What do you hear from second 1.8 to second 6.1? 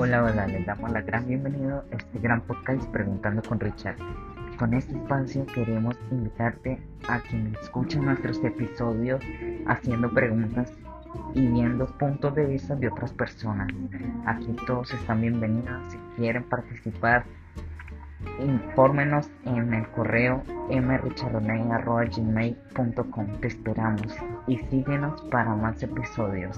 a este gran podcast Preguntando con Richard. Con este espacio queremos